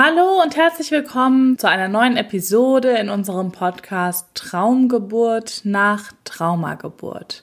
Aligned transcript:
Hallo 0.00 0.40
und 0.40 0.54
herzlich 0.54 0.92
willkommen 0.92 1.58
zu 1.58 1.68
einer 1.68 1.88
neuen 1.88 2.16
Episode 2.16 2.90
in 2.90 3.08
unserem 3.08 3.50
Podcast 3.50 4.28
Traumgeburt 4.34 5.62
nach 5.64 6.12
Traumageburt. 6.22 7.42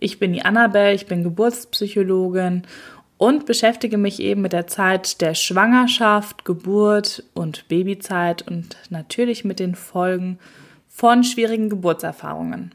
Ich 0.00 0.18
bin 0.18 0.32
die 0.32 0.44
Annabelle, 0.44 0.94
ich 0.94 1.06
bin 1.06 1.22
Geburtspsychologin 1.22 2.62
und 3.18 3.46
beschäftige 3.46 3.98
mich 3.98 4.18
eben 4.18 4.42
mit 4.42 4.52
der 4.52 4.66
Zeit 4.66 5.20
der 5.20 5.34
Schwangerschaft, 5.34 6.44
Geburt 6.44 7.22
und 7.34 7.68
Babyzeit 7.68 8.42
und 8.42 8.76
natürlich 8.90 9.44
mit 9.44 9.60
den 9.60 9.76
Folgen 9.76 10.40
von 10.88 11.22
schwierigen 11.22 11.70
Geburtserfahrungen. 11.70 12.74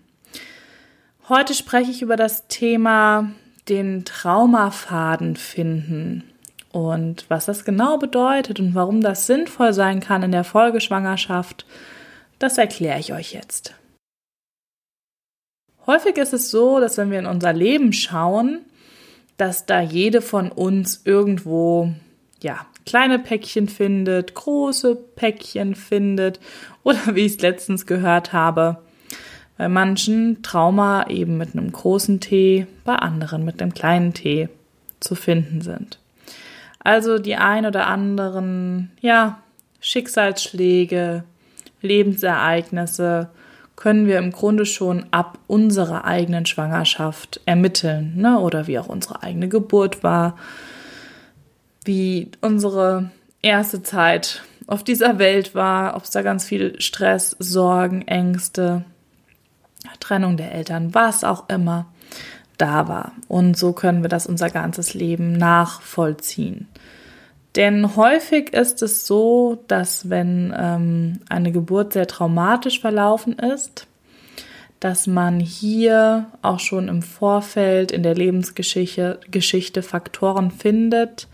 Heute 1.27 1.53
spreche 1.53 1.91
ich 1.91 2.01
über 2.01 2.15
das 2.15 2.47
Thema 2.47 3.29
den 3.67 4.05
Traumafaden 4.05 5.35
finden 5.35 6.30
und 6.71 7.25
was 7.29 7.45
das 7.45 7.65
genau 7.65 7.97
bedeutet 7.97 8.59
und 8.59 8.75
warum 8.75 9.01
das 9.01 9.27
sinnvoll 9.27 9.73
sein 9.73 9.99
kann 9.99 10.23
in 10.23 10.31
der 10.31 10.43
Folgeschwangerschaft, 10.43 11.65
das 12.39 12.57
erkläre 12.57 12.99
ich 12.99 13.13
euch 13.13 13.33
jetzt. 13.33 13.75
Häufig 15.85 16.17
ist 16.17 16.33
es 16.33 16.51
so, 16.51 16.79
dass 16.79 16.97
wenn 16.97 17.11
wir 17.11 17.19
in 17.19 17.25
unser 17.25 17.53
Leben 17.53 17.91
schauen, 17.91 18.59
dass 19.37 19.65
da 19.65 19.81
jede 19.81 20.21
von 20.21 20.51
uns 20.51 21.01
irgendwo, 21.05 21.91
ja, 22.41 22.65
kleine 22.85 23.19
Päckchen 23.19 23.67
findet, 23.67 24.33
große 24.35 24.95
Päckchen 24.95 25.75
findet 25.75 26.39
oder 26.83 26.99
wie 27.15 27.25
ich 27.25 27.33
es 27.33 27.41
letztens 27.41 27.85
gehört 27.85 28.33
habe, 28.33 28.77
bei 29.57 29.67
manchen 29.67 30.41
Trauma 30.41 31.07
eben 31.07 31.37
mit 31.37 31.53
einem 31.53 31.71
großen 31.71 32.19
T, 32.19 32.67
bei 32.83 32.95
anderen 32.95 33.45
mit 33.45 33.61
einem 33.61 33.73
kleinen 33.73 34.13
T 34.13 34.49
zu 34.99 35.15
finden 35.15 35.61
sind. 35.61 35.99
Also 36.83 37.19
die 37.19 37.35
ein 37.35 37.65
oder 37.65 37.87
anderen, 37.87 38.91
ja, 39.01 39.39
Schicksalsschläge, 39.79 41.23
Lebensereignisse 41.81 43.29
können 43.75 44.05
wir 44.05 44.19
im 44.19 44.31
Grunde 44.31 44.65
schon 44.65 45.05
ab 45.09 45.39
unserer 45.47 46.05
eigenen 46.05 46.45
Schwangerschaft 46.45 47.41
ermitteln, 47.45 48.13
ne? 48.15 48.39
oder 48.39 48.67
wie 48.67 48.77
auch 48.77 48.87
unsere 48.87 49.23
eigene 49.23 49.49
Geburt 49.49 50.03
war, 50.03 50.37
wie 51.83 52.29
unsere 52.41 53.09
erste 53.41 53.81
Zeit 53.81 54.43
auf 54.67 54.83
dieser 54.83 55.17
Welt 55.17 55.55
war, 55.55 55.95
ob 55.95 56.03
es 56.03 56.11
da 56.11 56.21
ganz 56.21 56.45
viel 56.45 56.79
Stress, 56.79 57.35
Sorgen, 57.39 58.03
Ängste, 58.03 58.85
Trennung 59.99 60.37
der 60.37 60.51
Eltern, 60.51 60.93
was 60.93 61.23
auch 61.23 61.49
immer 61.49 61.87
da 62.61 62.87
war. 62.87 63.13
Und 63.27 63.57
so 63.57 63.73
können 63.73 64.03
wir 64.03 64.09
das 64.09 64.27
unser 64.27 64.49
ganzes 64.49 64.93
Leben 64.93 65.33
nachvollziehen. 65.33 66.67
Denn 67.55 67.95
häufig 67.95 68.53
ist 68.53 68.81
es 68.81 69.05
so, 69.05 69.63
dass 69.67 70.09
wenn 70.09 70.53
ähm, 70.57 71.19
eine 71.27 71.51
Geburt 71.51 71.93
sehr 71.93 72.07
traumatisch 72.07 72.79
verlaufen 72.79 73.33
ist, 73.39 73.87
dass 74.79 75.05
man 75.05 75.39
hier 75.39 76.27
auch 76.41 76.59
schon 76.59 76.87
im 76.87 77.01
Vorfeld 77.01 77.91
in 77.91 78.03
der 78.03 78.15
Lebensgeschichte 78.15 79.19
Geschichte 79.29 79.83
Faktoren 79.83 80.49
findet, 80.49 81.27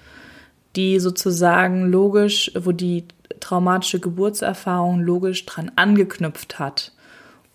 die 0.76 1.00
sozusagen 1.00 1.86
logisch, 1.86 2.52
wo 2.56 2.72
die 2.72 3.06
traumatische 3.40 4.00
Geburtserfahrung 4.00 5.00
logisch 5.00 5.46
dran 5.46 5.72
angeknüpft 5.76 6.60
hat. 6.60 6.92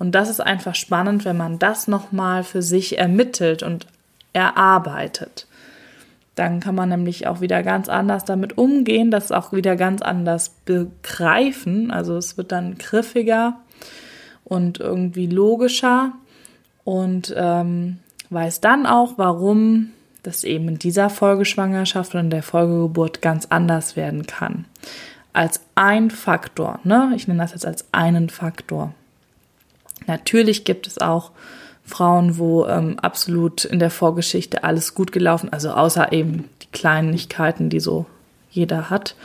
Und 0.02 0.16
das 0.16 0.28
ist 0.28 0.40
einfach 0.40 0.74
spannend, 0.74 1.24
wenn 1.24 1.36
man 1.36 1.60
das 1.60 1.86
nochmal 1.86 2.42
für 2.42 2.60
sich 2.60 2.98
ermittelt 2.98 3.62
und 3.62 3.86
erarbeitet. 4.32 5.46
Dann 6.34 6.58
kann 6.58 6.74
man 6.74 6.88
nämlich 6.88 7.28
auch 7.28 7.40
wieder 7.40 7.62
ganz 7.62 7.88
anders 7.88 8.24
damit 8.24 8.58
umgehen, 8.58 9.12
das 9.12 9.30
auch 9.30 9.52
wieder 9.52 9.76
ganz 9.76 10.02
anders 10.02 10.56
begreifen. 10.64 11.92
Also 11.92 12.16
es 12.16 12.36
wird 12.36 12.50
dann 12.50 12.78
griffiger 12.78 13.60
und 14.42 14.80
irgendwie 14.80 15.28
logischer 15.28 16.10
und 16.82 17.32
ähm, 17.36 17.98
weiß 18.28 18.60
dann 18.60 18.86
auch, 18.86 19.18
warum 19.18 19.92
das 20.24 20.42
eben 20.42 20.66
in 20.66 20.78
dieser 20.80 21.10
Folgeschwangerschaft 21.10 22.16
und 22.16 22.22
in 22.22 22.30
der 22.30 22.42
Folgegeburt 22.42 23.22
ganz 23.22 23.46
anders 23.50 23.94
werden 23.94 24.26
kann. 24.26 24.64
Als 25.32 25.60
ein 25.76 26.10
Faktor, 26.10 26.80
ne? 26.82 27.12
Ich 27.14 27.28
nenne 27.28 27.40
das 27.40 27.52
jetzt 27.52 27.66
als 27.66 27.86
einen 27.92 28.30
Faktor. 28.30 28.94
Natürlich 30.06 30.64
gibt 30.64 30.86
es 30.86 30.98
auch 30.98 31.30
Frauen, 31.84 32.38
wo 32.38 32.66
ähm, 32.66 32.98
absolut 33.00 33.64
in 33.64 33.78
der 33.78 33.90
Vorgeschichte 33.90 34.64
alles 34.64 34.94
gut 34.94 35.12
gelaufen, 35.12 35.52
also 35.52 35.70
außer 35.70 36.12
eben 36.12 36.48
die 36.62 36.68
Kleinigkeiten, 36.72 37.70
die 37.70 37.80
so 37.80 38.06
jeder 38.50 38.90
hat. 38.90 39.16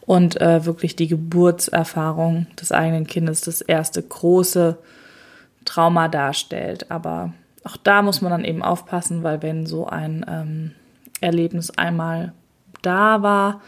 Und 0.00 0.40
äh, 0.40 0.64
wirklich 0.64 0.96
die 0.96 1.06
Geburtserfahrung 1.06 2.46
des 2.58 2.72
eigenen 2.72 3.06
Kindes 3.06 3.42
das 3.42 3.60
erste 3.60 4.02
große 4.02 4.78
Trauma 5.66 6.08
darstellt. 6.08 6.90
Aber 6.90 7.34
auch 7.62 7.76
da 7.76 8.00
muss 8.00 8.22
man 8.22 8.30
dann 8.30 8.44
eben 8.44 8.62
aufpassen, 8.62 9.22
weil 9.22 9.42
wenn 9.42 9.66
so 9.66 9.86
ein 9.86 10.24
ähm, 10.26 10.70
Erlebnis 11.20 11.70
einmal 11.70 12.32
da 12.80 13.20
war, 13.20 13.60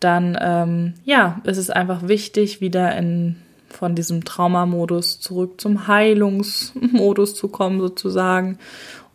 dann 0.00 0.36
ähm, 0.40 0.94
ja, 1.04 1.40
ist 1.44 1.56
es 1.56 1.70
einfach 1.70 2.08
wichtig, 2.08 2.60
wieder 2.60 2.96
in 2.96 3.36
von 3.76 3.94
diesem 3.94 4.24
Traumamodus 4.24 5.20
zurück 5.20 5.60
zum 5.60 5.86
Heilungsmodus 5.86 7.34
zu 7.34 7.48
kommen 7.48 7.80
sozusagen. 7.80 8.58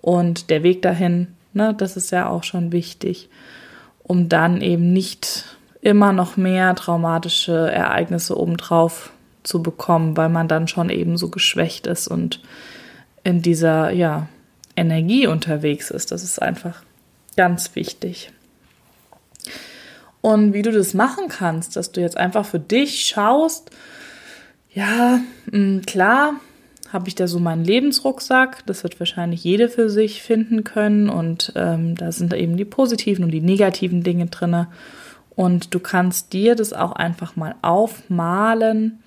Und 0.02 0.50
der 0.50 0.64
Weg 0.64 0.82
dahin, 0.82 1.28
ne, 1.54 1.74
das 1.78 1.98
ist 1.98 2.12
ja 2.12 2.30
auch 2.30 2.44
schon 2.44 2.72
wichtig, 2.72 3.30
um 4.04 4.30
dann 4.30 4.62
eben 4.62 4.94
nicht 4.94 5.58
immer 5.82 6.14
noch 6.14 6.38
mehr 6.38 6.76
traumatische 6.76 7.72
Ereignisse 7.72 8.38
obendrauf 8.38 9.12
zu 9.44 9.64
bekommen, 9.64 10.16
weil 10.16 10.30
man 10.30 10.48
dann 10.48 10.68
schon 10.68 10.90
eben 10.90 11.18
so 11.18 11.30
geschwächt 11.30 11.88
ist 11.88 12.08
und 12.08 12.42
in 13.24 13.42
dieser, 13.42 13.92
ja, 13.92 14.28
Energie 14.76 15.28
unterwegs 15.28 15.92
ist. 15.92 16.12
Das 16.12 16.24
ist 16.24 16.42
einfach 16.42 16.84
ganz 17.36 17.76
wichtig. 17.76 18.32
Und 20.22 20.54
wie 20.54 20.62
du 20.62 20.72
das 20.72 20.94
machen 20.94 21.28
kannst, 21.30 21.76
dass 21.76 21.92
du 21.92 22.02
jetzt 22.02 22.18
einfach 22.18 22.46
für 22.46 22.60
dich 22.60 23.08
schaust, 23.08 23.72
ja, 24.74 25.20
mm, 25.52 25.82
klar, 25.82 26.36
habe 26.92 27.08
ich 27.08 27.16
da 27.16 27.28
so 27.28 27.40
meinen 27.40 27.64
Lebensrucksack. 27.64 28.66
Das 28.66 28.84
wird 28.84 29.00
wahrscheinlich 29.00 29.44
jede 29.44 29.70
für 29.70 29.90
sich 29.90 30.22
finden 30.22 30.64
können. 30.64 31.10
Und 31.10 31.54
ähm, 31.56 31.96
da 31.96 32.12
sind 32.12 32.34
eben 32.34 32.58
die 32.58 32.66
positiven 32.66 33.24
und 33.24 33.32
die 33.32 33.42
negativen 33.42 34.04
Dinge 34.04 34.28
drin. 34.28 34.68
Und 35.36 35.74
du 35.74 35.80
kannst 35.80 36.34
dir 36.34 36.56
das 36.56 36.74
auch 36.74 36.92
einfach 36.92 37.36
mal 37.36 37.56
aufmalen. 37.62 39.00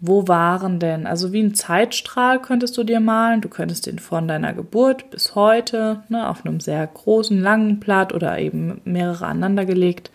Wo 0.00 0.28
waren 0.28 0.78
denn? 0.78 1.08
Also 1.08 1.32
wie 1.32 1.42
ein 1.42 1.54
Zeitstrahl 1.54 2.40
könntest 2.40 2.76
du 2.76 2.84
dir 2.84 3.00
malen. 3.00 3.40
Du 3.40 3.48
könntest 3.48 3.86
den 3.86 3.98
von 3.98 4.28
deiner 4.28 4.52
Geburt 4.52 5.10
bis 5.10 5.34
heute 5.34 6.04
ne, 6.08 6.28
auf 6.28 6.46
einem 6.46 6.60
sehr 6.60 6.86
großen, 6.86 7.40
langen 7.40 7.80
Blatt 7.80 8.12
oder 8.12 8.38
eben 8.38 8.80
mehrere 8.84 9.26
aneinandergelegt 9.26 10.12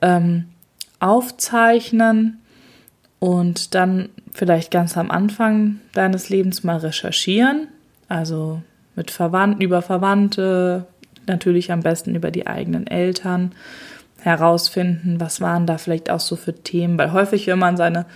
ähm, 0.00 0.46
aufzeichnen 1.00 2.38
und 3.18 3.74
dann 3.74 4.08
vielleicht 4.32 4.70
ganz 4.70 4.96
am 4.96 5.10
Anfang 5.10 5.80
deines 5.92 6.28
Lebens 6.28 6.64
mal 6.64 6.78
recherchieren, 6.78 7.68
also 8.08 8.62
mit 8.96 9.10
Verwandten, 9.10 9.62
über 9.62 9.82
Verwandte, 9.82 10.86
natürlich 11.26 11.72
am 11.72 11.80
besten 11.80 12.14
über 12.14 12.30
die 12.30 12.46
eigenen 12.46 12.86
Eltern 12.86 13.52
herausfinden, 14.20 15.20
was 15.20 15.40
waren 15.40 15.66
da 15.66 15.78
vielleicht 15.78 16.10
auch 16.10 16.20
so 16.20 16.36
für 16.36 16.54
Themen, 16.54 16.98
weil 16.98 17.12
häufig, 17.12 17.46
wenn 17.46 17.58
man 17.58 17.76
seine 17.76 18.06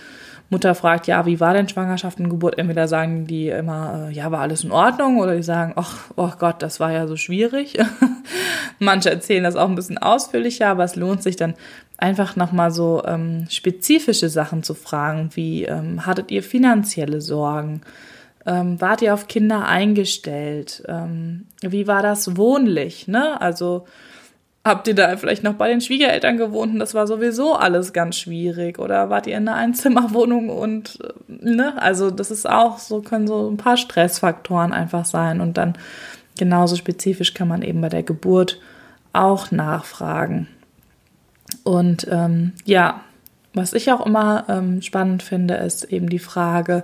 Mutter 0.49 0.73
fragt, 0.73 1.05
ja, 1.05 1.27
wie 1.27 1.39
war 1.39 1.53
denn 1.53 1.69
Schwangerschaft 1.69 2.19
und 2.19 2.29
Geburt, 2.29 2.57
entweder 2.57 2.87
sagen 2.87 3.27
die 3.27 3.49
immer, 3.49 4.09
äh, 4.09 4.13
ja, 4.13 4.31
war 4.31 4.41
alles 4.41 4.63
in 4.63 4.71
Ordnung, 4.71 5.19
oder 5.19 5.35
die 5.35 5.43
sagen, 5.43 5.73
ach, 5.75 6.05
oh 6.15 6.31
Gott, 6.39 6.63
das 6.63 6.79
war 6.79 6.91
ja 6.91 7.05
so 7.05 7.15
schwierig. 7.15 7.77
Manche 8.79 9.11
erzählen 9.11 9.43
das 9.43 9.55
auch 9.55 9.69
ein 9.69 9.75
bisschen 9.75 9.99
ausführlicher, 9.99 10.67
aber 10.67 10.83
es 10.83 10.95
lohnt 10.95 11.21
sich 11.21 11.35
dann 11.35 11.53
einfach 12.01 12.35
nochmal 12.35 12.71
so 12.71 13.03
ähm, 13.05 13.45
spezifische 13.49 14.29
Sachen 14.29 14.63
zu 14.63 14.73
fragen, 14.73 15.29
wie 15.33 15.65
ähm, 15.65 16.05
hattet 16.05 16.31
ihr 16.31 16.43
finanzielle 16.43 17.21
Sorgen? 17.21 17.81
Ähm, 18.45 18.79
wart 18.79 19.01
ihr 19.01 19.13
auf 19.13 19.27
Kinder 19.27 19.67
eingestellt? 19.67 20.83
Ähm, 20.87 21.45
wie 21.61 21.87
war 21.87 22.01
das 22.01 22.37
wohnlich? 22.37 23.07
Ne? 23.07 23.39
Also 23.41 23.85
habt 24.63 24.87
ihr 24.87 24.95
da 24.95 25.17
vielleicht 25.17 25.43
noch 25.43 25.55
bei 25.55 25.69
den 25.69 25.81
Schwiegereltern 25.81 26.37
gewohnt 26.37 26.73
und 26.73 26.79
das 26.79 26.93
war 26.93 27.05
sowieso 27.05 27.55
alles 27.55 27.93
ganz 27.93 28.17
schwierig? 28.17 28.79
Oder 28.79 29.09
wart 29.09 29.27
ihr 29.27 29.37
in 29.37 29.47
einer 29.47 29.57
Einzimmerwohnung 29.57 30.49
und 30.49 30.99
äh, 31.03 31.45
ne? 31.45 31.81
Also 31.81 32.11
das 32.11 32.31
ist 32.31 32.49
auch 32.49 32.79
so, 32.79 33.01
können 33.01 33.27
so 33.27 33.49
ein 33.49 33.57
paar 33.57 33.77
Stressfaktoren 33.77 34.71
einfach 34.71 35.05
sein 35.05 35.41
und 35.41 35.57
dann 35.57 35.73
genauso 36.37 36.75
spezifisch 36.75 37.33
kann 37.33 37.47
man 37.49 37.61
eben 37.61 37.81
bei 37.81 37.89
der 37.89 38.03
Geburt 38.03 38.59
auch 39.11 39.51
nachfragen. 39.51 40.47
Und 41.63 42.07
ähm, 42.09 42.53
ja, 42.65 43.01
was 43.53 43.73
ich 43.73 43.91
auch 43.91 44.05
immer 44.05 44.45
ähm, 44.47 44.81
spannend 44.81 45.23
finde, 45.23 45.55
ist 45.55 45.85
eben 45.85 46.09
die 46.09 46.19
Frage 46.19 46.83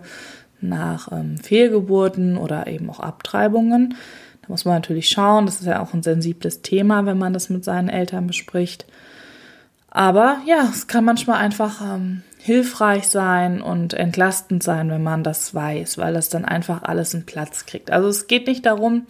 nach 0.61 1.11
ähm, 1.11 1.37
Fehlgeburten 1.37 2.37
oder 2.37 2.67
eben 2.67 2.89
auch 2.89 2.99
Abtreibungen. 2.99 3.95
Da 4.41 4.47
muss 4.49 4.65
man 4.65 4.75
natürlich 4.75 5.09
schauen, 5.09 5.45
das 5.45 5.59
ist 5.59 5.67
ja 5.67 5.81
auch 5.81 5.93
ein 5.93 6.03
sensibles 6.03 6.61
Thema, 6.61 7.05
wenn 7.05 7.17
man 7.17 7.33
das 7.33 7.49
mit 7.49 7.63
seinen 7.63 7.89
Eltern 7.89 8.27
bespricht. 8.27 8.85
Aber 9.89 10.39
ja, 10.45 10.67
es 10.69 10.87
kann 10.87 11.05
manchmal 11.05 11.37
einfach 11.37 11.81
ähm, 11.81 12.23
hilfreich 12.37 13.07
sein 13.07 13.61
und 13.61 13.93
entlastend 13.93 14.61
sein, 14.61 14.89
wenn 14.89 15.03
man 15.03 15.23
das 15.23 15.55
weiß, 15.55 15.97
weil 15.97 16.13
das 16.13 16.29
dann 16.29 16.45
einfach 16.45 16.83
alles 16.83 17.15
einen 17.15 17.25
Platz 17.25 17.65
kriegt. 17.65 17.91
Also 17.91 18.09
es 18.09 18.27
geht 18.27 18.47
nicht 18.47 18.65
darum, 18.65 19.05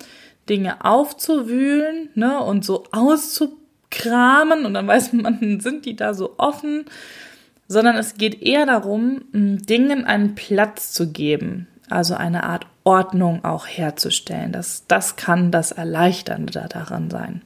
Dinge 0.47 0.85
aufzuwühlen 0.85 2.09
ne, 2.13 2.39
und 2.39 2.63
so 2.63 2.83
auszukramen 3.91 4.65
und 4.65 4.73
dann 4.73 4.87
weiß 4.87 5.13
man, 5.13 5.59
sind 5.59 5.85
die 5.85 5.95
da 5.95 6.13
so 6.13 6.35
offen, 6.37 6.85
sondern 7.67 7.95
es 7.95 8.15
geht 8.15 8.41
eher 8.41 8.65
darum, 8.65 9.21
Dingen 9.31 10.05
einen 10.05 10.35
Platz 10.35 10.91
zu 10.91 11.11
geben, 11.11 11.67
also 11.89 12.15
eine 12.15 12.43
Art 12.43 12.67
Ordnung 12.83 13.43
auch 13.43 13.65
herzustellen. 13.65 14.51
Das, 14.51 14.85
das 14.87 15.15
kann 15.15 15.49
das 15.49 15.71
Erleichternde 15.71 16.67
daran 16.69 17.09
sein. 17.09 17.41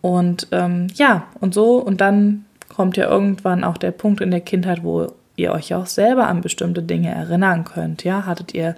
Und 0.00 0.48
ähm, 0.52 0.86
ja, 0.94 1.26
und 1.40 1.52
so, 1.52 1.76
und 1.76 2.00
dann 2.00 2.46
kommt 2.74 2.96
ja 2.96 3.08
irgendwann 3.08 3.64
auch 3.64 3.76
der 3.76 3.90
Punkt 3.90 4.22
in 4.22 4.30
der 4.30 4.40
Kindheit, 4.40 4.82
wo 4.82 5.12
ihr 5.36 5.52
euch 5.52 5.74
auch 5.74 5.86
selber 5.86 6.28
an 6.28 6.40
bestimmte 6.40 6.82
Dinge 6.82 7.10
erinnern 7.10 7.64
könnt. 7.64 8.04
Ja, 8.04 8.24
hattet 8.24 8.54
ihr 8.54 8.74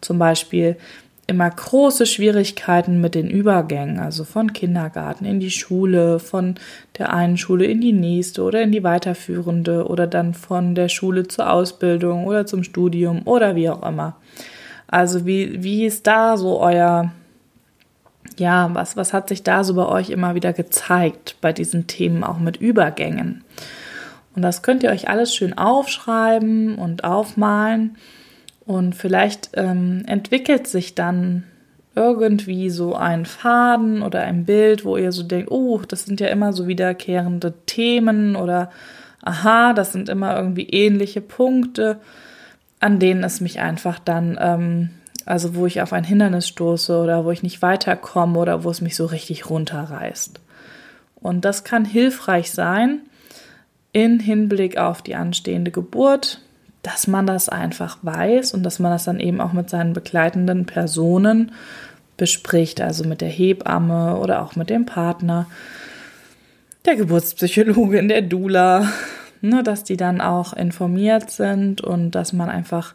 zum 0.00 0.18
Beispiel 0.18 0.76
immer 1.30 1.48
große 1.48 2.06
Schwierigkeiten 2.06 3.00
mit 3.00 3.14
den 3.14 3.30
Übergängen, 3.30 4.00
also 4.00 4.24
von 4.24 4.52
Kindergarten 4.52 5.24
in 5.24 5.38
die 5.38 5.52
Schule, 5.52 6.18
von 6.18 6.56
der 6.98 7.14
einen 7.14 7.38
Schule 7.38 7.66
in 7.66 7.80
die 7.80 7.92
nächste 7.92 8.42
oder 8.42 8.60
in 8.62 8.72
die 8.72 8.82
weiterführende 8.82 9.86
oder 9.86 10.08
dann 10.08 10.34
von 10.34 10.74
der 10.74 10.88
Schule 10.88 11.28
zur 11.28 11.50
Ausbildung 11.50 12.26
oder 12.26 12.46
zum 12.46 12.64
Studium 12.64 13.22
oder 13.26 13.54
wie 13.54 13.70
auch 13.70 13.86
immer. 13.88 14.16
Also 14.88 15.24
wie, 15.24 15.62
wie 15.62 15.86
ist 15.86 16.08
da 16.08 16.36
so 16.36 16.60
euer, 16.60 17.12
ja, 18.36 18.68
was, 18.72 18.96
was 18.96 19.12
hat 19.12 19.28
sich 19.28 19.44
da 19.44 19.62
so 19.62 19.74
bei 19.74 19.86
euch 19.86 20.10
immer 20.10 20.34
wieder 20.34 20.52
gezeigt 20.52 21.36
bei 21.40 21.52
diesen 21.52 21.86
Themen 21.86 22.24
auch 22.24 22.40
mit 22.40 22.56
Übergängen? 22.56 23.44
Und 24.34 24.42
das 24.42 24.62
könnt 24.62 24.82
ihr 24.82 24.90
euch 24.90 25.08
alles 25.08 25.32
schön 25.32 25.56
aufschreiben 25.56 26.74
und 26.74 27.04
aufmalen. 27.04 27.96
Und 28.70 28.94
vielleicht 28.94 29.50
ähm, 29.54 30.04
entwickelt 30.06 30.68
sich 30.68 30.94
dann 30.94 31.42
irgendwie 31.96 32.70
so 32.70 32.94
ein 32.94 33.26
Faden 33.26 34.00
oder 34.00 34.22
ein 34.22 34.44
Bild, 34.44 34.84
wo 34.84 34.96
ihr 34.96 35.10
so 35.10 35.24
denkt, 35.24 35.50
oh, 35.50 35.80
das 35.88 36.04
sind 36.04 36.20
ja 36.20 36.28
immer 36.28 36.52
so 36.52 36.68
wiederkehrende 36.68 37.52
Themen 37.66 38.36
oder 38.36 38.70
aha, 39.24 39.72
das 39.72 39.90
sind 39.90 40.08
immer 40.08 40.36
irgendwie 40.36 40.68
ähnliche 40.68 41.20
Punkte, 41.20 41.98
an 42.78 43.00
denen 43.00 43.24
es 43.24 43.40
mich 43.40 43.58
einfach 43.58 43.98
dann, 43.98 44.38
ähm, 44.40 44.90
also 45.26 45.56
wo 45.56 45.66
ich 45.66 45.82
auf 45.82 45.92
ein 45.92 46.04
Hindernis 46.04 46.46
stoße 46.46 46.96
oder 46.96 47.24
wo 47.24 47.32
ich 47.32 47.42
nicht 47.42 47.62
weiterkomme 47.62 48.38
oder 48.38 48.62
wo 48.62 48.70
es 48.70 48.80
mich 48.80 48.94
so 48.94 49.06
richtig 49.06 49.50
runterreißt. 49.50 50.38
Und 51.16 51.44
das 51.44 51.64
kann 51.64 51.84
hilfreich 51.84 52.52
sein 52.52 53.00
in 53.92 54.20
Hinblick 54.20 54.78
auf 54.78 55.02
die 55.02 55.16
anstehende 55.16 55.72
Geburt, 55.72 56.40
dass 56.82 57.06
man 57.06 57.26
das 57.26 57.48
einfach 57.48 57.98
weiß 58.02 58.54
und 58.54 58.62
dass 58.62 58.78
man 58.78 58.90
das 58.90 59.04
dann 59.04 59.20
eben 59.20 59.40
auch 59.40 59.52
mit 59.52 59.68
seinen 59.68 59.92
begleitenden 59.92 60.66
Personen 60.66 61.52
bespricht, 62.16 62.80
also 62.80 63.04
mit 63.04 63.20
der 63.20 63.28
Hebamme 63.28 64.16
oder 64.16 64.42
auch 64.42 64.56
mit 64.56 64.70
dem 64.70 64.86
Partner, 64.86 65.46
der 66.84 66.96
Geburtspsychologin, 66.96 68.08
der 68.08 68.22
Dula, 68.22 68.88
ne, 69.40 69.62
dass 69.62 69.84
die 69.84 69.96
dann 69.96 70.20
auch 70.20 70.52
informiert 70.52 71.30
sind 71.30 71.80
und 71.80 72.12
dass 72.12 72.32
man 72.32 72.48
einfach 72.48 72.94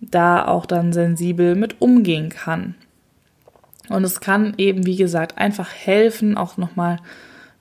da 0.00 0.46
auch 0.46 0.66
dann 0.66 0.92
sensibel 0.92 1.56
mit 1.56 1.80
umgehen 1.80 2.28
kann. 2.28 2.74
Und 3.88 4.04
es 4.04 4.20
kann 4.20 4.54
eben, 4.58 4.86
wie 4.86 4.96
gesagt, 4.96 5.38
einfach 5.38 5.72
helfen, 5.72 6.36
auch 6.36 6.56
nochmal 6.56 6.98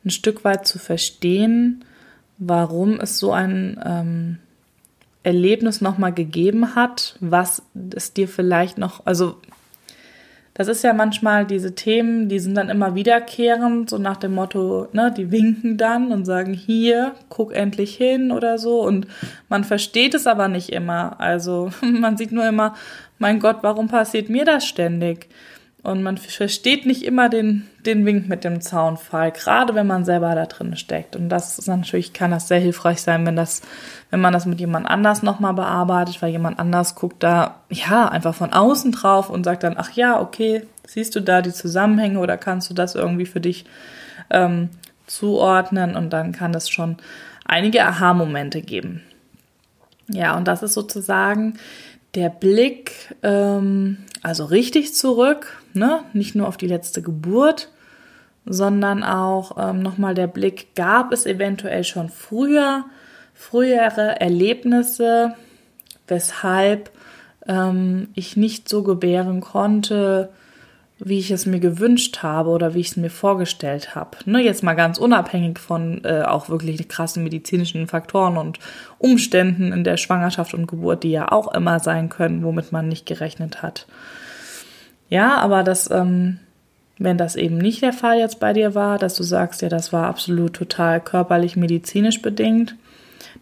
ein 0.06 0.10
Stück 0.10 0.44
weit 0.44 0.68
zu 0.68 0.78
verstehen, 0.78 1.84
warum 2.38 3.00
es 3.00 3.18
so 3.18 3.32
ein 3.32 3.80
ähm, 3.84 4.38
Erlebnis 5.28 5.82
nochmal 5.82 6.14
gegeben 6.14 6.74
hat, 6.74 7.18
was 7.20 7.62
es 7.94 8.14
dir 8.14 8.30
vielleicht 8.30 8.78
noch, 8.78 9.06
also 9.06 9.36
das 10.54 10.70
ist 10.70 10.86
ja 10.86 10.94
manchmal 10.94 11.46
diese 11.46 11.76
Themen, 11.76 12.30
die 12.30 12.40
sind 12.40 12.56
dann 12.56 12.70
immer 12.70 12.96
wiederkehrend, 12.96 13.90
so 13.90 13.98
nach 13.98 14.16
dem 14.16 14.34
Motto, 14.34 14.88
ne, 14.94 15.14
die 15.16 15.30
winken 15.30 15.78
dann 15.78 16.14
und 16.14 16.24
sagen, 16.24 16.54
hier, 16.54 17.14
guck 17.28 17.54
endlich 17.54 17.96
hin 17.96 18.32
oder 18.32 18.58
so. 18.58 18.82
Und 18.82 19.06
man 19.50 19.66
versteht 19.66 20.16
es 20.16 20.26
aber 20.26 20.48
nicht 20.48 20.70
immer. 20.70 21.20
Also 21.20 21.72
man 21.82 22.16
sieht 22.16 22.32
nur 22.32 22.48
immer, 22.48 22.74
mein 23.20 23.40
Gott, 23.40 23.58
warum 23.64 23.90
passiert 23.90 24.30
mir 24.30 24.46
das 24.46 24.66
ständig? 24.66 25.28
Und 25.88 26.04
man 26.04 26.18
versteht 26.18 26.86
nicht 26.86 27.04
immer 27.04 27.30
den, 27.30 27.66
den 27.86 28.06
Wink 28.06 28.28
mit 28.28 28.44
dem 28.44 28.60
Zaunfall, 28.60 29.32
gerade 29.32 29.74
wenn 29.74 29.88
man 29.88 30.04
selber 30.04 30.36
da 30.36 30.46
drin 30.46 30.76
steckt. 30.76 31.16
Und 31.16 31.30
das 31.30 31.58
ist 31.58 31.70
natürlich, 31.70 32.12
kann 32.12 32.32
das 32.32 32.50
sehr 32.50 32.60
hilfreich 32.60 33.02
sein, 33.02 33.26
wenn 33.26 33.38
das, 33.38 33.62
wenn 34.10 34.20
man 34.20 34.34
das 34.34 34.46
mit 34.46 34.60
jemand 34.60 34.86
anders 34.86 35.24
nochmal 35.24 35.54
bearbeitet, 35.54 36.22
weil 36.22 36.32
jemand 36.32 36.60
anders 36.60 36.96
guckt 36.96 37.24
da, 37.24 37.62
ja, 37.70 38.10
einfach 38.10 38.36
von 38.36 38.52
außen 38.52 38.92
drauf 38.92 39.30
und 39.30 39.46
sagt 39.46 39.64
dann, 39.64 39.76
ach 39.78 39.92
ja, 39.94 40.20
okay, 40.20 40.64
siehst 40.86 41.16
du 41.16 41.22
da 41.22 41.42
die 41.42 41.54
Zusammenhänge 41.54 42.20
oder 42.20 42.36
kannst 42.36 42.70
du 42.70 42.74
das 42.74 42.94
irgendwie 42.94 43.26
für 43.26 43.40
dich 43.40 43.64
ähm, 44.30 44.68
zuordnen? 45.06 45.96
Und 45.96 46.12
dann 46.12 46.34
kann 46.34 46.54
es 46.54 46.68
schon 46.68 46.98
einige 47.46 47.86
Aha-Momente 47.86 48.62
geben. 48.62 49.04
Ja, 50.10 50.36
und 50.36 50.50
das 50.50 50.64
ist 50.64 50.74
sozusagen 50.74 51.58
der 52.14 52.30
Blick, 52.30 53.16
ähm, 53.24 54.00
also 54.28 54.44
richtig 54.44 54.94
zurück, 54.94 55.58
ne? 55.74 56.04
nicht 56.12 56.36
nur 56.36 56.50
auf 56.50 56.58
die 56.58 56.68
letzte 56.68 57.02
Geburt, 57.02 57.70
sondern 58.46 59.02
auch 59.02 59.56
ähm, 59.58 59.82
nochmal 59.82 60.16
der 60.16 60.28
Blick, 60.28 60.76
gab 60.76 61.14
es 61.14 61.26
eventuell 61.26 61.86
schon 61.86 62.10
früher, 62.10 62.84
frühere 63.34 64.20
Erlebnisse, 64.20 65.34
weshalb 66.10 66.92
ähm, 67.48 68.10
ich 68.16 68.36
nicht 68.36 68.68
so 68.68 68.84
gebären 68.84 69.40
konnte, 69.40 70.28
wie 71.00 71.20
ich 71.20 71.30
es 71.30 71.46
mir 71.46 71.60
gewünscht 71.60 72.24
habe 72.24 72.50
oder 72.50 72.74
wie 72.74 72.80
ich 72.80 72.90
es 72.90 72.98
mir 72.98 73.10
vorgestellt 73.10 73.96
habe. 73.96 74.18
Ne, 74.26 74.44
jetzt 74.44 74.64
mal 74.64 74.74
ganz 74.74 74.98
unabhängig 74.98 75.60
von 75.60 76.04
äh, 76.04 76.24
auch 76.24 76.50
wirklich 76.50 76.88
krassen 76.88 77.24
medizinischen 77.24 77.88
Faktoren 77.88 78.38
und 78.38 78.60
Umständen 78.98 79.72
in 79.72 79.84
der 79.84 79.98
Schwangerschaft 79.98 80.54
und 80.54 80.68
Geburt, 80.68 81.04
die 81.04 81.12
ja 81.12 81.32
auch 81.32 81.54
immer 81.54 81.80
sein 81.80 82.10
können, 82.10 82.44
womit 82.44 82.72
man 82.72 82.88
nicht 82.88 83.06
gerechnet 83.06 83.62
hat. 83.62 83.88
Ja, 85.10 85.38
aber 85.38 85.64
das, 85.64 85.90
ähm, 85.92 86.40
wenn 86.98 87.18
das 87.18 87.36
eben 87.36 87.58
nicht 87.58 87.84
der 87.84 87.94
Fall 87.94 88.18
jetzt 88.18 88.40
bei 88.40 88.54
dir 88.54 88.74
war, 88.74 88.98
dass 88.98 89.14
du 89.16 89.24
sagst, 89.24 89.62
ja, 89.62 89.70
das 89.70 89.94
war 89.94 90.08
absolut 90.08 90.54
total 90.54 91.00
körperlich 91.00 91.56
medizinisch 91.56 92.22
bedingt, 92.24 92.76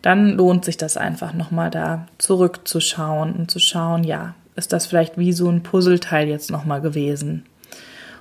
dann 0.01 0.31
lohnt 0.31 0.65
sich 0.65 0.75
das 0.77 0.97
einfach 0.97 1.33
nochmal 1.33 1.69
da 1.69 2.07
zurückzuschauen 2.17 3.33
und 3.33 3.49
zu 3.49 3.59
schauen, 3.59 4.03
ja, 4.03 4.35
ist 4.55 4.73
das 4.73 4.85
vielleicht 4.85 5.17
wie 5.17 5.33
so 5.33 5.49
ein 5.49 5.63
Puzzleteil 5.63 6.27
jetzt 6.27 6.51
nochmal 6.51 6.81
gewesen. 6.81 7.45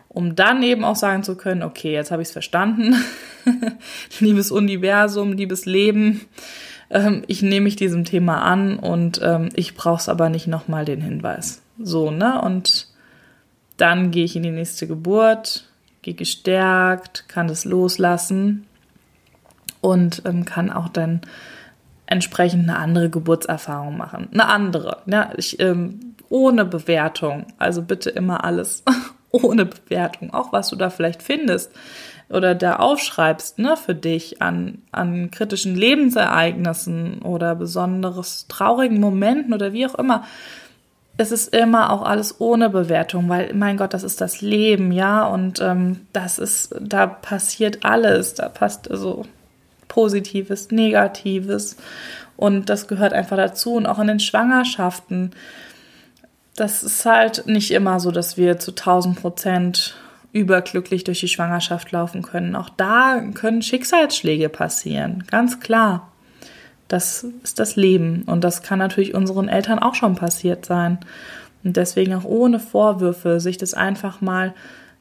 Um 0.09 0.37
dann 0.37 0.63
eben 0.63 0.85
auch 0.85 0.97
sagen 0.97 1.23
zu 1.25 1.37
können, 1.37 1.63
okay, 1.63 1.93
jetzt 1.93 2.11
habe 2.11 2.23
ich 2.23 2.29
es 2.29 2.33
verstanden. 2.33 2.95
liebes 4.21 4.51
Universum, 4.51 5.33
liebes 5.33 5.67
Leben, 5.67 6.21
ähm, 6.91 7.23
ich 7.27 7.43
nehme 7.43 7.65
mich 7.65 7.77
diesem 7.77 8.05
Thema 8.05 8.43
an 8.43 8.79
und 8.79 9.21
ähm, 9.23 9.49
ich 9.55 9.75
brauche 9.75 10.01
es 10.01 10.09
aber 10.09 10.29
nicht 10.29 10.47
nochmal 10.47 10.85
den 10.85 11.01
Hinweis. 11.01 11.63
So, 11.79 12.11
ne? 12.11 12.41
Und 12.41 12.89
dann 13.77 14.11
gehe 14.11 14.25
ich 14.25 14.37
in 14.37 14.45
die 14.45 14.51
nächste 14.51 14.87
Geburt, 14.87 15.69
gehe 16.03 16.15
gestärkt, 16.15 17.29
kann 17.29 17.49
das 17.49 17.65
loslassen 17.65 18.67
und 19.81 20.23
ähm, 20.25 20.45
kann 20.45 20.71
auch 20.71 20.89
dann 20.89 21.23
entsprechend 22.07 22.69
eine 22.69 22.79
andere 22.79 23.11
Geburtserfahrung 23.11 23.97
machen. 23.97 24.29
Eine 24.33 24.47
andere. 24.47 24.99
Ja, 25.07 25.33
ich, 25.37 25.59
ähm, 25.59 26.14
ohne 26.29 26.65
Bewertung. 26.65 27.47
Also 27.59 27.83
bitte 27.83 28.11
immer 28.11 28.45
alles 28.45 28.83
ohne 29.31 29.67
Bewertung. 29.67 30.33
Auch 30.33 30.53
was 30.53 30.69
du 30.69 30.77
da 30.77 30.91
vielleicht 30.91 31.23
findest 31.23 31.73
oder 32.31 32.55
da 32.55 32.77
aufschreibst, 32.77 33.59
ne, 33.59 33.77
für 33.77 33.95
dich 33.95 34.41
an, 34.41 34.79
an 34.93 35.31
kritischen 35.31 35.77
Lebensereignissen 35.77 37.23
oder 37.23 37.55
besonderes 37.55 38.47
traurigen 38.49 39.01
Momenten 39.01 39.53
oder 39.53 39.73
wie 39.73 39.87
auch 39.87 39.95
immer. 39.95 40.25
Es 41.17 41.31
ist 41.31 41.55
immer 41.55 41.93
auch 41.93 42.03
alles 42.03 42.41
ohne 42.41 42.71
Bewertung, 42.71 43.29
weil, 43.29 43.55
mein 43.55 43.77
Gott, 43.77 43.95
das 43.95 44.03
ist 44.03 44.21
das 44.21 44.41
Leben, 44.41 44.91
ja, 44.91 45.25
und 45.27 45.61
ähm, 45.61 46.01
das 46.13 46.39
ist, 46.41 46.75
da 46.81 47.07
passiert 47.07 47.85
alles, 47.85 48.35
da 48.35 48.49
passt 48.49 48.91
also 48.91 49.25
Positives, 49.87 50.73
Negatives 50.73 51.77
und 52.37 52.69
das 52.69 52.89
gehört 52.89 53.13
einfach 53.13 53.37
dazu 53.37 53.75
und 53.75 53.87
auch 53.87 54.01
in 54.01 54.09
den 54.09 54.19
Schwangerschaften 54.19 55.31
das 56.57 56.83
ist 56.83 57.05
halt 57.05 57.47
nicht 57.47 57.71
immer 57.71 58.01
so, 58.01 58.11
dass 58.11 58.37
wir 58.37 58.59
zu 58.59 58.71
1000 58.71 59.21
Prozent 59.21 59.97
überglücklich 60.33 61.05
durch 61.05 61.21
die 61.21 61.29
Schwangerschaft 61.29 61.93
laufen 61.93 62.23
können. 62.23 62.57
Auch 62.57 62.69
da 62.69 63.21
können 63.35 63.63
Schicksalsschläge 63.63 64.49
passieren, 64.49 65.25
ganz 65.31 65.61
klar. 65.61 66.11
Das 66.89 67.25
ist 67.43 67.59
das 67.59 67.77
Leben 67.77 68.23
und 68.27 68.45
das 68.45 68.63
kann 68.63 68.79
natürlich 68.79 69.15
unseren 69.15 69.49
Eltern 69.49 69.79
auch 69.79 69.95
schon 69.95 70.17
passiert 70.17 70.67
sein. 70.67 70.99
Und 71.63 71.77
deswegen 71.77 72.15
auch 72.15 72.25
ohne 72.25 72.61
Vorwürfe, 72.61 73.41
sich 73.41 73.57
das 73.57 73.75
einfach 73.75 74.21
mal 74.21 74.55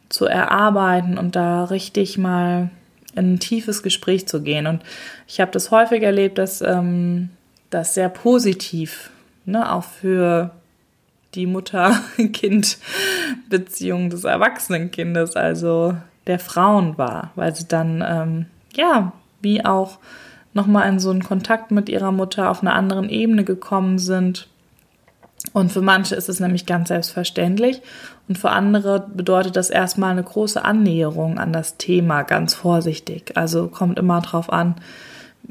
zu 0.07 0.25
erarbeiten 0.25 1.17
und 1.17 1.35
da 1.35 1.65
richtig 1.65 2.17
mal 2.17 2.69
in 3.15 3.33
ein 3.33 3.39
tiefes 3.39 3.83
Gespräch 3.83 4.27
zu 4.27 4.41
gehen. 4.41 4.65
Und 4.65 4.81
ich 5.27 5.41
habe 5.41 5.51
das 5.51 5.71
häufig 5.71 6.03
erlebt, 6.03 6.37
dass 6.37 6.61
ähm, 6.61 7.29
das 7.69 7.95
sehr 7.95 8.09
positiv, 8.09 9.09
ne, 9.45 9.71
auch 9.71 9.83
für 9.83 10.51
die 11.35 11.45
Mutter-Kind-Beziehung 11.45 14.09
des 14.09 14.23
Erwachsenenkindes, 14.23 15.35
also 15.35 15.95
der 16.27 16.39
Frauen 16.39 16.97
war, 16.97 17.31
weil 17.35 17.55
sie 17.55 17.67
dann, 17.67 18.03
ähm, 18.07 18.45
ja, 18.73 19.11
wie 19.41 19.65
auch 19.65 19.99
nochmal 20.53 20.87
in 20.89 20.99
so 20.99 21.09
einen 21.09 21.23
Kontakt 21.23 21.71
mit 21.71 21.89
ihrer 21.89 22.11
Mutter 22.11 22.49
auf 22.49 22.61
einer 22.61 22.75
anderen 22.75 23.09
Ebene 23.09 23.43
gekommen 23.43 23.99
sind. 23.99 24.47
Und 25.51 25.71
für 25.71 25.81
manche 25.81 26.15
ist 26.15 26.29
es 26.29 26.39
nämlich 26.39 26.65
ganz 26.65 26.87
selbstverständlich 26.87 27.81
und 28.29 28.37
für 28.37 28.51
andere 28.51 29.05
bedeutet 29.13 29.57
das 29.57 29.69
erstmal 29.69 30.11
eine 30.11 30.23
große 30.23 30.63
Annäherung 30.63 31.37
an 31.37 31.51
das 31.51 31.77
Thema, 31.77 32.23
ganz 32.23 32.53
vorsichtig. 32.53 33.35
Also 33.35 33.67
kommt 33.67 33.99
immer 33.99 34.21
drauf 34.21 34.51
an, 34.51 34.75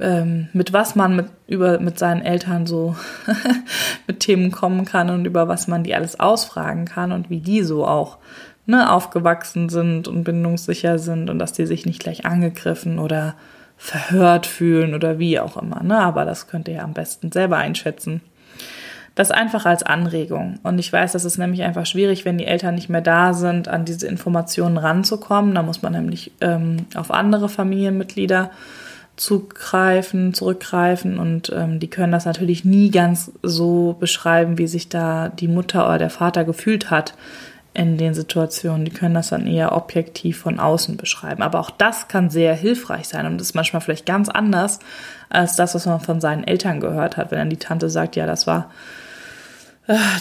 ähm, 0.01 0.49
mit 0.53 0.73
was 0.73 0.95
man 0.95 1.17
mit, 1.17 1.27
über, 1.47 1.79
mit 1.79 1.99
seinen 1.99 2.23
Eltern 2.23 2.67
so 2.67 2.97
mit 4.07 4.21
Themen 4.21 4.51
kommen 4.51 4.85
kann 4.85 5.11
und 5.11 5.25
über 5.27 5.49
was 5.49 5.69
man 5.69 5.85
die 5.85 5.95
alles 5.95 6.19
ausfragen 6.19 6.87
kann 6.87 7.13
und 7.13 7.31
wie 7.31 7.41
die 7.41 7.63
so 7.63 7.87
auch 7.87 8.19
ne, 8.67 8.91
aufgewachsen 8.91 9.69
sind 9.69 10.09
und 10.09 10.25
bindungssicher 10.25 10.99
sind 10.99 11.31
und 11.31 11.39
dass 11.39 11.53
die 11.53 11.67
sich 11.67 11.87
nicht 11.87 12.01
gleich 12.03 12.25
angegriffen 12.25 12.99
oder 12.99 13.35
verhört 13.77 14.47
fühlen 14.47 14.95
oder 14.95 15.19
wie 15.19 15.41
auch 15.41 15.57
immer. 15.57 15.83
Ne? 15.83 15.99
Aber 15.99 16.25
das 16.25 16.47
könnt 16.47 16.69
ihr 16.69 16.75
ja 16.75 16.85
am 16.85 16.95
besten 16.95 17.33
selber 17.33 17.57
einschätzen. 17.57 18.21
Das 19.15 19.31
einfach 19.31 19.67
als 19.67 19.83
Anregung. 19.83 20.59
Und 20.63 20.79
ich 20.79 20.91
weiß, 20.91 21.13
das 21.13 21.27
ist 21.27 21.37
nämlich 21.37 21.63
einfach 21.63 21.85
schwierig, 21.85 22.25
wenn 22.25 22.39
die 22.39 22.47
Eltern 22.47 22.77
nicht 22.77 22.89
mehr 22.89 23.03
da 23.03 23.35
sind, 23.35 23.69
an 23.69 23.85
diese 23.85 24.07
Informationen 24.07 24.79
ranzukommen. 24.79 25.55
Da 25.55 25.63
muss 25.63 25.83
man 25.83 25.93
nämlich 25.93 26.33
ähm, 26.41 26.87
auf 26.95 27.11
andere 27.11 27.51
Familienmitglieder 27.51 28.51
zugreifen, 29.23 30.35
zurückgreifen 30.35 31.21
und 31.21 31.52
ähm, 31.55 31.79
die 31.79 31.88
können 31.88 32.11
das 32.11 32.25
natürlich 32.25 32.64
nie 32.64 32.91
ganz 32.91 33.31
so 33.41 33.97
beschreiben, 34.00 34.59
wie 34.59 34.67
sich 34.67 34.88
da 34.88 35.29
die 35.29 35.47
Mutter 35.47 35.87
oder 35.87 35.99
der 35.99 36.11
Vater 36.11 36.45
gefühlt 36.45 36.91
hat 36.91 37.14
in 37.73 37.99
den 37.99 38.14
Situationen. 38.14 38.85
Die 38.85 38.91
können 38.91 39.14
das 39.14 39.29
dann 39.29 39.47
eher 39.47 39.76
objektiv 39.76 40.41
von 40.41 40.59
außen 40.59 40.97
beschreiben. 40.97 41.43
Aber 41.43 41.61
auch 41.61 41.71
das 41.71 42.09
kann 42.09 42.31
sehr 42.31 42.55
hilfreich 42.57 43.07
sein 43.07 43.26
und 43.26 43.41
ist 43.41 43.55
manchmal 43.55 43.81
vielleicht 43.81 44.07
ganz 44.07 44.29
anders 44.29 44.81
als 45.31 45.55
das, 45.55 45.76
was 45.76 45.87
man 45.87 46.00
von 46.00 46.21
seinen 46.21 46.43
Eltern 46.43 46.81
gehört 46.81 47.17
hat. 47.17 47.31
Wenn 47.31 47.38
dann 47.38 47.50
die 47.50 47.59
Tante 47.59 47.91
sagt, 47.91 48.17
ja, 48.17 48.26
das 48.26 48.49
war, 48.49 48.73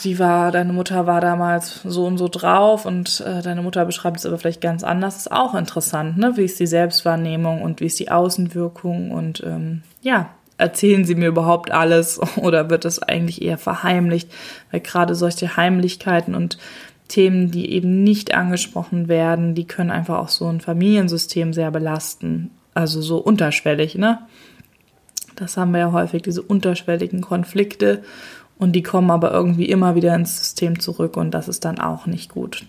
die 0.03 0.17
war, 0.17 0.51
deine 0.51 0.73
Mutter 0.73 1.05
war 1.05 1.21
damals 1.21 1.81
so 1.83 2.05
und 2.05 2.17
so 2.17 2.27
drauf 2.27 2.85
und 2.85 3.21
äh, 3.21 3.41
deine 3.43 3.61
Mutter 3.61 3.85
beschreibt 3.85 4.17
es 4.17 4.25
aber 4.25 4.39
vielleicht 4.39 4.61
ganz 4.61 4.83
anders, 4.83 5.17
ist 5.17 5.31
auch 5.31 5.53
interessant, 5.53 6.17
ne? 6.17 6.35
Wie 6.35 6.45
ist 6.45 6.59
die 6.59 6.67
Selbstwahrnehmung 6.67 7.61
und 7.61 7.79
wie 7.79 7.85
ist 7.85 7.99
die 7.99 8.09
Außenwirkung 8.09 9.11
und 9.11 9.43
ähm, 9.45 9.83
ja, 10.01 10.29
erzählen 10.57 11.05
sie 11.05 11.15
mir 11.15 11.27
überhaupt 11.27 11.71
alles 11.71 12.19
oder 12.37 12.71
wird 12.71 12.85
das 12.85 13.03
eigentlich 13.03 13.41
eher 13.43 13.59
verheimlicht? 13.59 14.31
Weil 14.71 14.79
gerade 14.79 15.13
solche 15.13 15.55
Heimlichkeiten 15.57 16.33
und 16.33 16.57
Themen, 17.07 17.51
die 17.51 17.71
eben 17.71 18.03
nicht 18.03 18.33
angesprochen 18.33 19.09
werden, 19.09 19.53
die 19.53 19.67
können 19.67 19.91
einfach 19.91 20.17
auch 20.17 20.29
so 20.29 20.47
ein 20.47 20.61
Familiensystem 20.61 21.53
sehr 21.53 21.69
belasten. 21.69 22.51
Also 22.73 23.01
so 23.01 23.17
unterschwellig, 23.17 23.95
ne? 23.95 24.19
Das 25.35 25.57
haben 25.57 25.71
wir 25.71 25.79
ja 25.79 25.91
häufig, 25.91 26.21
diese 26.21 26.41
unterschwelligen 26.41 27.21
Konflikte 27.21 28.03
und 28.61 28.71
die 28.71 28.83
kommen 28.83 29.11
aber 29.11 29.33
irgendwie 29.33 29.65
immer 29.65 29.95
wieder 29.95 30.15
ins 30.15 30.37
System 30.37 30.79
zurück 30.79 31.17
und 31.17 31.31
das 31.31 31.49
ist 31.49 31.65
dann 31.65 31.79
auch 31.79 32.05
nicht 32.05 32.31
gut. 32.31 32.65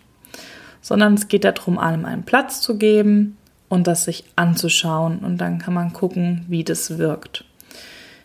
Sondern 0.81 1.15
es 1.15 1.29
geht 1.29 1.45
darum, 1.45 1.79
allem 1.79 2.05
einen 2.05 2.25
Platz 2.25 2.61
zu 2.61 2.77
geben 2.77 3.37
und 3.69 3.87
das 3.87 4.03
sich 4.05 4.25
anzuschauen 4.35 5.21
und 5.21 5.39
dann 5.39 5.61
kann 5.61 5.75
man 5.75 5.93
gucken, 5.93 6.45
wie 6.49 6.65
das 6.65 6.99
wirkt. 6.99 7.45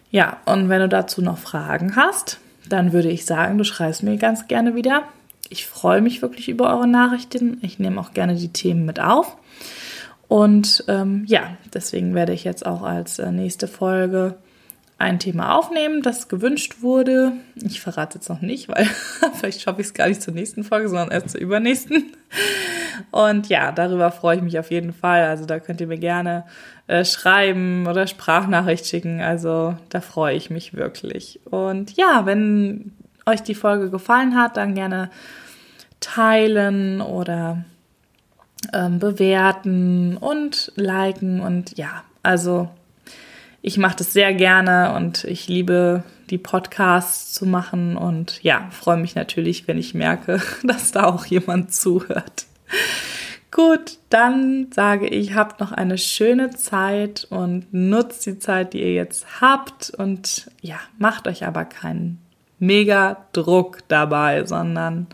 Ja, 0.10 0.38
und 0.46 0.70
wenn 0.70 0.80
du 0.80 0.90
dazu 0.90 1.22
noch 1.22 1.38
Fragen 1.38 1.96
hast, 1.96 2.40
dann 2.68 2.92
würde 2.92 3.10
ich 3.12 3.26
sagen, 3.26 3.60
du 3.60 3.64
schreibst 3.64 4.02
mir 4.02 4.18
ganz 4.18 4.48
gerne 4.48 4.74
wieder 4.74 5.04
ich 5.50 5.66
freue 5.66 6.02
mich 6.02 6.22
wirklich 6.22 6.50
über 6.50 6.74
eure 6.74 6.88
Nachrichten. 6.88 7.60
Ich 7.62 7.80
nehme 7.80 8.00
auch 8.00 8.14
gerne 8.14 8.36
die 8.36 8.52
Themen 8.52 8.86
mit 8.86 9.00
auf. 9.00 9.38
Und 10.28 10.84
ähm, 10.88 11.24
ja, 11.28 11.58
deswegen 11.74 12.14
werde 12.14 12.34
ich 12.34 12.44
jetzt 12.44 12.66
auch 12.66 12.84
als 12.84 13.20
äh, 13.20 13.32
nächste 13.32 13.68
Folge 13.68 14.36
ein 15.00 15.20
Thema 15.20 15.56
aufnehmen, 15.56 16.02
das 16.02 16.28
gewünscht 16.28 16.78
wurde. 16.82 17.34
Ich 17.56 17.82
verrate 17.82 18.18
jetzt 18.18 18.30
noch 18.30 18.42
nicht, 18.42 18.68
weil 18.68 18.86
vielleicht 19.36 19.62
schaffe 19.62 19.82
ich 19.82 19.88
es 19.88 19.94
gar 19.94 20.08
nicht 20.08 20.22
zur 20.22 20.34
nächsten 20.34 20.64
Folge, 20.64 20.90
sondern 20.90 21.12
erst 21.12 21.32
zur 21.32 21.42
übernächsten. 21.42 22.14
Und 23.12 23.48
ja, 23.48 23.72
darüber 23.72 24.12
freue 24.12 24.38
ich 24.38 24.42
mich 24.42 24.58
auf 24.58 24.72
jeden 24.72 24.94
Fall. 24.94 25.26
Also 25.26 25.46
da 25.46 25.60
könnt 25.60 25.82
ihr 25.82 25.88
mir 25.88 26.00
gerne 26.00 26.46
äh, 26.88 27.06
schreiben 27.06 27.86
oder 27.88 28.08
Sprachnachricht 28.08 28.88
schicken. 28.88 29.22
Also 29.22 29.78
da 29.90 30.02
freue 30.02 30.36
ich 30.36 30.50
mich 30.50 30.74
wirklich. 30.74 31.40
Und 31.46 31.96
ja, 31.96 32.26
wenn 32.26 32.94
euch 33.28 33.44
die 33.44 33.56
Folge 33.56 33.92
gefallen 33.92 34.36
hat, 34.36 34.58
dann 34.58 34.74
gerne 34.74 35.12
teilen 36.00 37.02
oder 37.02 37.64
ähm, 38.74 38.98
bewerten 38.98 40.18
und 40.18 40.72
liken 40.76 41.42
und 41.42 41.78
ja, 41.78 42.04
also 42.24 42.70
ich 43.68 43.78
mache 43.78 43.98
das 43.98 44.14
sehr 44.14 44.34
gerne 44.34 44.94
und 44.96 45.26
ich 45.26 45.50
liebe 45.50 46.04
die 46.30 46.38
Podcasts 46.38 47.34
zu 47.34 47.46
machen 47.46 47.98
und 47.98 48.42
ja, 48.42 48.70
freue 48.72 48.96
mich 48.96 49.14
natürlich, 49.14 49.68
wenn 49.68 49.78
ich 49.78 49.94
merke, 49.94 50.42
dass 50.64 50.94
da 50.94 51.04
auch 51.04 51.26
jemand 51.26 51.74
zuhört. 51.74 52.46
Gut, 53.52 53.98
dann 54.10 54.68
sage 54.72 55.08
ich, 55.08 55.36
habt 55.36 55.60
noch 55.60 55.74
eine 55.74 55.98
schöne 55.98 56.52
Zeit 56.52 57.28
und 57.30 57.74
nutzt 57.74 58.26
die 58.26 58.40
Zeit, 58.40 58.72
die 58.72 58.80
ihr 58.80 58.94
jetzt 58.94 59.42
habt 59.42 59.90
und 59.90 60.50
ja, 60.62 60.80
macht 60.98 61.28
euch 61.28 61.46
aber 61.46 61.66
keinen 61.66 62.20
mega 62.60 63.26
Druck 63.34 63.80
dabei, 63.90 64.46
sondern 64.46 65.08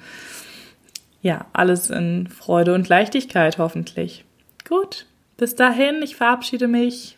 ja, 1.24 1.48
alles 1.54 1.90
in 1.90 2.28
Freude 2.28 2.76
und 2.76 2.88
Leichtigkeit 2.88 3.58
hoffentlich. 3.58 4.26
Gut, 4.68 5.08
bis 5.38 5.56
dahin, 5.56 6.04
ich 6.04 6.16
verabschiede 6.16 6.68
mich. 6.68 7.18